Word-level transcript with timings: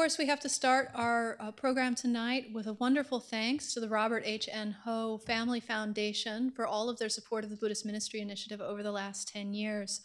course, 0.00 0.16
we 0.16 0.24
have 0.24 0.40
to 0.40 0.48
start 0.48 0.88
our 0.94 1.36
uh, 1.38 1.52
program 1.52 1.94
tonight 1.94 2.46
with 2.54 2.66
a 2.66 2.72
wonderful 2.72 3.20
thanks 3.20 3.74
to 3.74 3.80
the 3.80 3.88
Robert 3.90 4.22
H. 4.24 4.48
N. 4.50 4.74
Ho 4.84 5.18
Family 5.26 5.60
Foundation 5.60 6.50
for 6.52 6.66
all 6.66 6.88
of 6.88 6.98
their 6.98 7.10
support 7.10 7.44
of 7.44 7.50
the 7.50 7.56
Buddhist 7.56 7.84
Ministry 7.84 8.22
Initiative 8.22 8.62
over 8.62 8.82
the 8.82 8.92
last 8.92 9.28
10 9.28 9.52
years. 9.52 10.00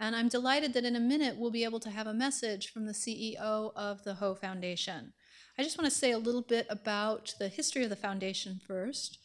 And 0.00 0.16
I'm 0.16 0.28
delighted 0.28 0.72
that 0.72 0.84
in 0.84 0.96
a 0.96 1.00
minute 1.00 1.36
we'll 1.38 1.52
be 1.52 1.62
able 1.62 1.78
to 1.78 1.90
have 1.90 2.08
a 2.08 2.12
message 2.12 2.72
from 2.72 2.86
the 2.86 2.92
CEO 2.92 3.70
of 3.76 4.02
the 4.02 4.14
Ho 4.14 4.34
Foundation. 4.34 5.12
I 5.56 5.62
just 5.62 5.78
want 5.78 5.88
to 5.88 5.96
say 5.96 6.10
a 6.10 6.18
little 6.18 6.42
bit 6.42 6.66
about 6.68 7.32
the 7.38 7.46
history 7.46 7.84
of 7.84 7.90
the 7.90 7.94
foundation 7.94 8.60
first. 8.66 9.20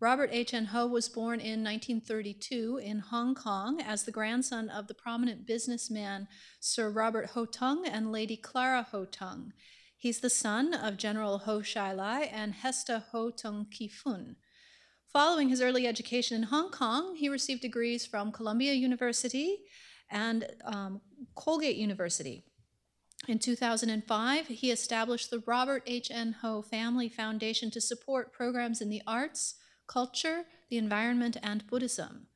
Robert 0.00 0.30
H. 0.32 0.52
N. 0.52 0.66
Ho 0.66 0.86
was 0.86 1.08
born 1.08 1.40
in 1.40 1.62
1932 1.62 2.80
in 2.82 2.98
Hong 2.98 3.34
Kong 3.34 3.80
as 3.80 4.02
the 4.02 4.12
grandson 4.12 4.68
of 4.68 4.86
the 4.86 4.94
prominent 4.94 5.46
businessman 5.46 6.26
Sir 6.60 6.90
Robert 6.90 7.30
Ho 7.30 7.44
Tung 7.44 7.86
and 7.86 8.10
Lady 8.10 8.36
Clara 8.36 8.86
Ho 8.90 9.04
Tung. 9.04 9.52
He's 9.96 10.20
the 10.20 10.30
son 10.30 10.74
of 10.74 10.98
General 10.98 11.38
Ho 11.38 11.62
Shai 11.62 11.92
Lai 11.92 12.22
and 12.22 12.54
Hesta 12.54 13.04
Ho 13.12 13.30
Tung 13.30 13.66
Ki 13.70 13.88
Fun. 13.88 14.36
Following 15.12 15.48
his 15.48 15.62
early 15.62 15.86
education 15.86 16.36
in 16.36 16.42
Hong 16.44 16.70
Kong, 16.70 17.14
he 17.14 17.28
received 17.28 17.62
degrees 17.62 18.04
from 18.04 18.32
Columbia 18.32 18.72
University 18.72 19.58
and 20.10 20.46
um, 20.64 21.00
Colgate 21.36 21.76
University. 21.76 22.42
In 23.28 23.38
2005, 23.38 24.48
he 24.48 24.70
established 24.70 25.30
the 25.30 25.42
Robert 25.46 25.82
H. 25.86 26.10
N. 26.10 26.36
Ho 26.42 26.60
Family 26.62 27.08
Foundation 27.08 27.70
to 27.70 27.80
support 27.80 28.32
programs 28.32 28.80
in 28.80 28.90
the 28.90 29.02
arts, 29.06 29.54
culture, 29.86 30.44
the 30.70 30.78
environment, 30.78 31.36
and 31.42 31.66
Buddhism. 31.66 32.26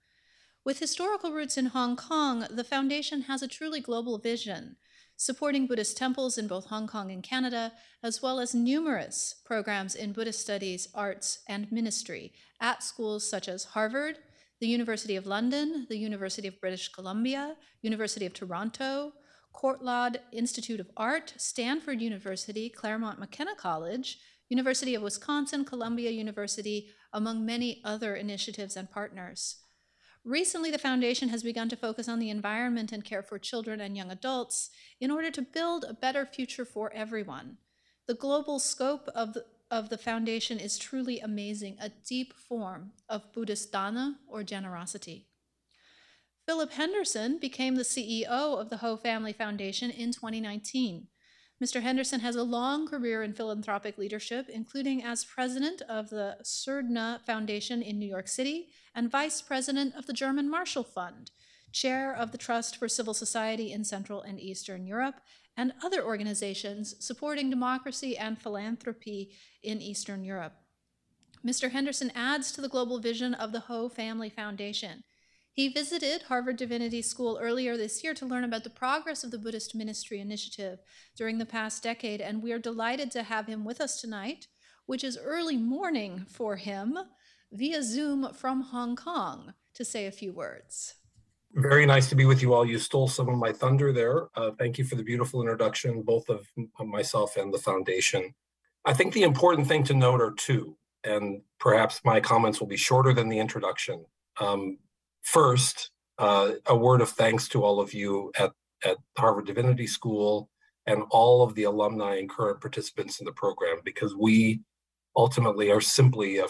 With 0.64 0.80
historical 0.80 1.32
roots 1.32 1.56
in 1.56 1.66
Hong 1.66 1.96
Kong, 1.96 2.46
the 2.50 2.64
foundation 2.64 3.22
has 3.22 3.42
a 3.42 3.48
truly 3.48 3.80
global 3.80 4.18
vision, 4.18 4.76
supporting 5.16 5.66
Buddhist 5.66 5.96
temples 5.96 6.38
in 6.38 6.46
both 6.46 6.66
Hong 6.66 6.86
Kong 6.86 7.10
and 7.10 7.22
Canada, 7.22 7.72
as 8.02 8.22
well 8.22 8.38
as 8.38 8.54
numerous 8.54 9.34
programs 9.44 9.94
in 9.94 10.12
Buddhist 10.12 10.40
studies, 10.40 10.88
arts, 10.94 11.40
and 11.48 11.72
ministry 11.72 12.32
at 12.60 12.82
schools 12.82 13.28
such 13.28 13.48
as 13.48 13.64
Harvard, 13.64 14.18
the 14.60 14.68
University 14.68 15.16
of 15.16 15.26
London, 15.26 15.86
the 15.88 15.98
University 15.98 16.48
of 16.48 16.60
British 16.60 16.88
Columbia, 16.88 17.56
University 17.82 18.26
of 18.26 18.34
Toronto, 18.34 19.12
Courtauld 19.54 20.18
Institute 20.32 20.80
of 20.80 20.90
Art, 20.96 21.34
Stanford 21.36 22.00
University, 22.00 22.68
Claremont 22.68 23.18
McKenna 23.18 23.54
College, 23.56 24.18
University 24.48 24.94
of 24.94 25.02
Wisconsin, 25.02 25.64
Columbia 25.64 26.10
University, 26.10 26.88
among 27.12 27.44
many 27.44 27.80
other 27.84 28.14
initiatives 28.14 28.76
and 28.76 28.90
partners. 28.90 29.56
Recently, 30.24 30.70
the 30.70 30.78
foundation 30.78 31.30
has 31.30 31.42
begun 31.42 31.68
to 31.70 31.76
focus 31.76 32.08
on 32.08 32.18
the 32.18 32.30
environment 32.30 32.92
and 32.92 33.04
care 33.04 33.22
for 33.22 33.38
children 33.38 33.80
and 33.80 33.96
young 33.96 34.10
adults 34.10 34.70
in 35.00 35.10
order 35.10 35.30
to 35.30 35.42
build 35.42 35.84
a 35.84 35.94
better 35.94 36.26
future 36.26 36.64
for 36.64 36.92
everyone. 36.92 37.56
The 38.06 38.14
global 38.14 38.58
scope 38.58 39.08
of 39.14 39.34
the, 39.34 39.44
of 39.70 39.88
the 39.88 39.98
foundation 39.98 40.58
is 40.58 40.78
truly 40.78 41.20
amazing, 41.20 41.76
a 41.80 41.88
deep 41.88 42.34
form 42.34 42.92
of 43.08 43.32
Buddhist 43.32 43.72
dana 43.72 44.18
or 44.26 44.42
generosity. 44.42 45.28
Philip 46.46 46.72
Henderson 46.72 47.38
became 47.38 47.74
the 47.74 47.82
CEO 47.82 48.26
of 48.26 48.70
the 48.70 48.78
Ho 48.78 48.96
Family 48.96 49.34
Foundation 49.34 49.90
in 49.90 50.12
2019. 50.12 51.06
Mr. 51.62 51.82
Henderson 51.82 52.20
has 52.20 52.36
a 52.36 52.42
long 52.44 52.86
career 52.86 53.24
in 53.24 53.32
philanthropic 53.32 53.98
leadership, 53.98 54.48
including 54.48 55.02
as 55.02 55.24
president 55.24 55.82
of 55.82 56.08
the 56.08 56.36
Surdna 56.44 57.20
Foundation 57.26 57.82
in 57.82 57.98
New 57.98 58.06
York 58.06 58.28
City 58.28 58.68
and 58.94 59.10
vice 59.10 59.42
president 59.42 59.94
of 59.96 60.06
the 60.06 60.12
German 60.12 60.48
Marshall 60.48 60.84
Fund, 60.84 61.32
chair 61.72 62.14
of 62.14 62.30
the 62.30 62.38
Trust 62.38 62.76
for 62.76 62.88
Civil 62.88 63.12
Society 63.12 63.72
in 63.72 63.84
Central 63.84 64.22
and 64.22 64.38
Eastern 64.38 64.86
Europe, 64.86 65.20
and 65.56 65.72
other 65.82 66.04
organizations 66.04 66.94
supporting 67.00 67.50
democracy 67.50 68.16
and 68.16 68.38
philanthropy 68.38 69.32
in 69.60 69.82
Eastern 69.82 70.22
Europe. 70.22 70.54
Mr. 71.44 71.72
Henderson 71.72 72.12
adds 72.14 72.52
to 72.52 72.60
the 72.60 72.68
global 72.68 73.00
vision 73.00 73.34
of 73.34 73.50
the 73.50 73.60
Ho 73.60 73.88
Family 73.88 74.30
Foundation. 74.30 75.02
He 75.58 75.66
visited 75.66 76.22
Harvard 76.22 76.56
Divinity 76.56 77.02
School 77.02 77.36
earlier 77.42 77.76
this 77.76 78.04
year 78.04 78.14
to 78.14 78.24
learn 78.24 78.44
about 78.44 78.62
the 78.62 78.70
progress 78.70 79.24
of 79.24 79.32
the 79.32 79.40
Buddhist 79.40 79.74
Ministry 79.74 80.20
Initiative 80.20 80.78
during 81.16 81.38
the 81.38 81.44
past 81.44 81.82
decade, 81.82 82.20
and 82.20 82.40
we 82.40 82.52
are 82.52 82.60
delighted 82.60 83.10
to 83.10 83.24
have 83.24 83.48
him 83.48 83.64
with 83.64 83.80
us 83.80 84.00
tonight, 84.00 84.46
which 84.86 85.02
is 85.02 85.18
early 85.20 85.56
morning 85.56 86.24
for 86.28 86.54
him, 86.54 86.96
via 87.50 87.82
Zoom 87.82 88.32
from 88.34 88.60
Hong 88.60 88.94
Kong, 88.94 89.52
to 89.74 89.84
say 89.84 90.06
a 90.06 90.12
few 90.12 90.32
words. 90.32 90.94
Very 91.54 91.86
nice 91.86 92.08
to 92.10 92.14
be 92.14 92.24
with 92.24 92.40
you 92.40 92.54
all. 92.54 92.64
You 92.64 92.78
stole 92.78 93.08
some 93.08 93.28
of 93.28 93.36
my 93.36 93.50
thunder 93.50 93.92
there. 93.92 94.28
Uh, 94.36 94.52
thank 94.56 94.78
you 94.78 94.84
for 94.84 94.94
the 94.94 95.02
beautiful 95.02 95.40
introduction, 95.40 96.02
both 96.02 96.28
of 96.28 96.46
myself 96.78 97.36
and 97.36 97.52
the 97.52 97.58
foundation. 97.58 98.32
I 98.84 98.94
think 98.94 99.12
the 99.12 99.24
important 99.24 99.66
thing 99.66 99.82
to 99.82 99.94
note 99.94 100.20
are 100.20 100.34
two, 100.34 100.76
and 101.02 101.42
perhaps 101.58 102.00
my 102.04 102.20
comments 102.20 102.60
will 102.60 102.68
be 102.68 102.76
shorter 102.76 103.12
than 103.12 103.28
the 103.28 103.40
introduction. 103.40 104.04
Um, 104.40 104.78
First, 105.32 105.90
uh, 106.16 106.52
a 106.64 106.74
word 106.74 107.02
of 107.02 107.10
thanks 107.10 107.48
to 107.48 107.62
all 107.62 107.80
of 107.80 107.92
you 107.92 108.32
at, 108.38 108.52
at 108.82 108.96
Harvard 109.18 109.44
Divinity 109.44 109.86
School 109.86 110.48
and 110.86 111.02
all 111.10 111.42
of 111.42 111.54
the 111.54 111.64
alumni 111.64 112.16
and 112.16 112.30
current 112.30 112.62
participants 112.62 113.20
in 113.20 113.26
the 113.26 113.32
program, 113.32 113.76
because 113.84 114.16
we 114.16 114.62
ultimately 115.14 115.70
are 115.70 115.82
simply 115.82 116.38
a, 116.38 116.46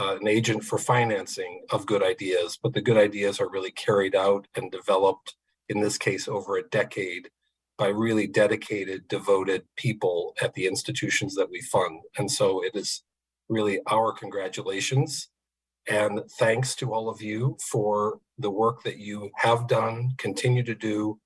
uh, 0.00 0.16
an 0.18 0.26
agent 0.26 0.64
for 0.64 0.78
financing 0.78 1.66
of 1.68 1.84
good 1.84 2.02
ideas, 2.02 2.58
but 2.62 2.72
the 2.72 2.80
good 2.80 2.96
ideas 2.96 3.40
are 3.40 3.50
really 3.50 3.72
carried 3.72 4.16
out 4.16 4.48
and 4.56 4.72
developed, 4.72 5.34
in 5.68 5.82
this 5.82 5.98
case, 5.98 6.26
over 6.26 6.56
a 6.56 6.68
decade 6.70 7.28
by 7.76 7.88
really 7.88 8.26
dedicated, 8.26 9.06
devoted 9.06 9.64
people 9.76 10.32
at 10.40 10.54
the 10.54 10.66
institutions 10.66 11.34
that 11.34 11.50
we 11.50 11.60
fund. 11.60 12.00
And 12.16 12.30
so 12.30 12.64
it 12.64 12.74
is 12.74 13.02
really 13.50 13.80
our 13.86 14.12
congratulations 14.12 15.28
and 15.88 16.20
thanks 16.38 16.74
to 16.76 16.92
all 16.92 17.08
of 17.08 17.20
you 17.20 17.56
for 17.70 18.18
the 18.38 18.50
work 18.50 18.82
that 18.84 18.98
you 18.98 19.30
have 19.36 19.68
done, 19.68 20.12
continue 20.18 20.62
to 20.62 20.74
do, 20.74 21.18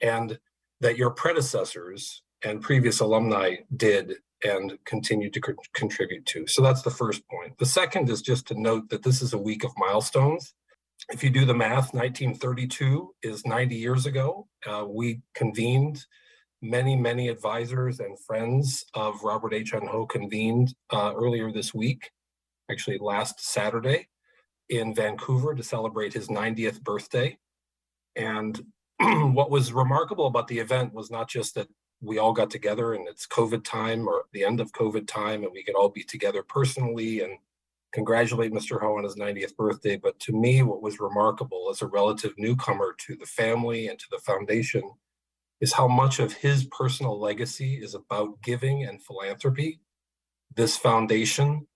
and 0.00 0.38
that 0.80 0.96
your 0.96 1.10
predecessors 1.10 2.22
and 2.44 2.62
previous 2.62 3.00
alumni 3.00 3.56
did 3.76 4.14
and 4.44 4.78
continue 4.84 5.30
to 5.30 5.40
co- 5.40 5.54
contribute 5.74 6.24
to. 6.26 6.46
So 6.46 6.62
that's 6.62 6.82
the 6.82 6.90
first 6.90 7.22
point. 7.28 7.58
The 7.58 7.66
second 7.66 8.10
is 8.10 8.22
just 8.22 8.46
to 8.48 8.60
note 8.60 8.90
that 8.90 9.02
this 9.02 9.22
is 9.22 9.32
a 9.32 9.38
week 9.38 9.64
of 9.64 9.72
milestones. 9.76 10.54
If 11.10 11.24
you 11.24 11.30
do 11.30 11.44
the 11.44 11.54
math, 11.54 11.94
1932 11.94 13.14
is 13.22 13.46
90 13.46 13.74
years 13.74 14.06
ago. 14.06 14.46
Uh, 14.66 14.84
we 14.86 15.22
convened, 15.34 16.04
many, 16.62 16.96
many 16.96 17.28
advisors 17.28 18.00
and 18.00 18.18
friends 18.20 18.84
of 18.94 19.22
Robert 19.22 19.54
H. 19.54 19.74
N. 19.74 19.86
Ho 19.86 20.06
convened 20.06 20.74
uh, 20.92 21.12
earlier 21.14 21.50
this 21.50 21.72
week 21.72 22.10
actually 22.70 22.98
last 22.98 23.40
Saturday 23.40 24.08
in 24.68 24.94
Vancouver 24.94 25.54
to 25.54 25.62
celebrate 25.62 26.12
his 26.12 26.28
90th 26.28 26.82
birthday. 26.82 27.38
And 28.16 28.60
what 29.00 29.50
was 29.50 29.72
remarkable 29.72 30.26
about 30.26 30.48
the 30.48 30.58
event 30.58 30.92
was 30.92 31.10
not 31.10 31.28
just 31.28 31.54
that 31.54 31.68
we 32.02 32.18
all 32.18 32.32
got 32.32 32.50
together 32.50 32.94
and 32.94 33.08
it's 33.08 33.26
COVID 33.26 33.64
time 33.64 34.06
or 34.06 34.24
the 34.32 34.44
end 34.44 34.60
of 34.60 34.72
COVID 34.72 35.06
time 35.06 35.44
and 35.44 35.52
we 35.52 35.62
could 35.62 35.74
all 35.74 35.88
be 35.88 36.02
together 36.02 36.42
personally 36.42 37.20
and 37.20 37.38
congratulate 37.92 38.52
Mr. 38.52 38.80
Ho 38.80 38.98
on 38.98 39.04
his 39.04 39.16
90th 39.16 39.56
birthday. 39.56 39.96
But 39.96 40.18
to 40.20 40.32
me, 40.32 40.62
what 40.62 40.82
was 40.82 41.00
remarkable 41.00 41.68
as 41.70 41.80
a 41.80 41.86
relative 41.86 42.32
newcomer 42.36 42.94
to 43.06 43.16
the 43.16 43.26
family 43.26 43.88
and 43.88 43.98
to 43.98 44.06
the 44.10 44.18
foundation 44.18 44.82
is 45.60 45.72
how 45.72 45.88
much 45.88 46.18
of 46.18 46.34
his 46.34 46.64
personal 46.66 47.18
legacy 47.18 47.76
is 47.76 47.94
about 47.94 48.42
giving 48.42 48.84
and 48.84 49.02
philanthropy. 49.02 49.80
This 50.54 50.76
foundation 50.76 51.66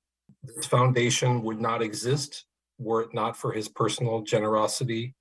this 0.43 0.67
foundation 0.67 1.43
would 1.43 1.61
not 1.61 1.83
exist 1.83 2.47
were 2.79 3.03
it 3.03 3.15
not 3.15 3.37
for 3.37 3.53
his 3.53 3.69
personal 3.69 4.23
generosity. 4.23 5.15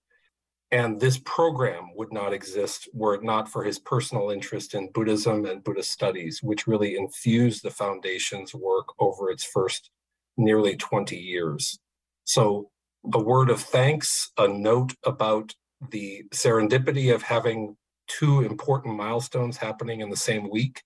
And 0.71 0.99
this 0.99 1.17
program 1.17 1.89
would 1.95 2.13
not 2.13 2.31
exist 2.31 2.87
were 2.93 3.15
it 3.15 3.23
not 3.23 3.49
for 3.49 3.63
his 3.63 3.79
personal 3.79 4.29
interest 4.29 4.75
in 4.75 4.91
Buddhism 4.91 5.45
and 5.45 5.63
Buddhist 5.63 5.91
studies, 5.91 6.41
which 6.43 6.67
really 6.67 6.95
infused 6.95 7.63
the 7.63 7.71
foundation's 7.71 8.53
work 8.53 8.87
over 8.99 9.29
its 9.29 9.43
first 9.43 9.89
nearly 10.37 10.75
20 10.77 11.17
years. 11.17 11.79
So, 12.23 12.69
a 13.13 13.19
word 13.19 13.49
of 13.49 13.61
thanks, 13.61 14.31
a 14.37 14.47
note 14.47 14.93
about 15.05 15.55
the 15.89 16.23
serendipity 16.33 17.13
of 17.13 17.23
having 17.23 17.75
two 18.07 18.41
important 18.41 18.95
milestones 18.95 19.57
happening 19.57 20.01
in 20.01 20.09
the 20.09 20.17
same 20.17 20.49
week. 20.49 20.83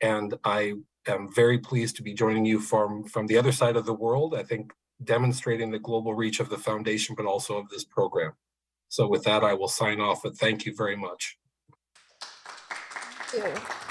And 0.00 0.34
I 0.44 0.74
am 1.06 1.32
very 1.34 1.58
pleased 1.58 1.96
to 1.96 2.02
be 2.02 2.14
joining 2.14 2.44
you 2.44 2.60
from, 2.60 3.04
from 3.04 3.26
the 3.26 3.38
other 3.38 3.52
side 3.52 3.76
of 3.76 3.86
the 3.86 3.94
world, 3.94 4.34
I 4.34 4.42
think 4.42 4.72
demonstrating 5.02 5.70
the 5.70 5.78
global 5.78 6.14
reach 6.14 6.40
of 6.40 6.50
the 6.50 6.58
foundation, 6.58 7.14
but 7.14 7.26
also 7.26 7.56
of 7.56 7.68
this 7.68 7.84
program. 7.84 8.32
So 8.88 9.06
with 9.06 9.24
that, 9.24 9.44
I 9.44 9.54
will 9.54 9.68
sign 9.68 10.00
off, 10.00 10.22
but 10.22 10.36
thank 10.36 10.66
you 10.66 10.74
very 10.76 10.96
much. 10.96 11.38
Thank 13.30 13.56
you. 13.56 13.89